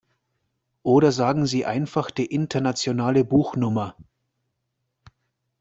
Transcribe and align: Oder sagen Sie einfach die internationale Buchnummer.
Oder 0.81 1.11
sagen 1.11 1.45
Sie 1.45 1.67
einfach 1.67 2.09
die 2.09 2.25
internationale 2.25 3.23
Buchnummer. 3.23 3.95